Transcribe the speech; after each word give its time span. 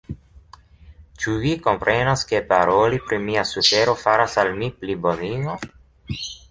Ĉu 1.23 1.33
vi 1.43 1.51
komprenas, 1.67 2.25
ke 2.31 2.41
paroli 2.55 3.03
pri 3.11 3.23
mia 3.29 3.47
sufero 3.53 3.97
faras 4.07 4.39
al 4.45 4.55
mi 4.63 4.75
plibonigon? 4.81 5.75